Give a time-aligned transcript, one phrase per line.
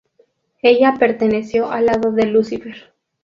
[0.63, 2.91] Ella perteneció al lado de Lucifer.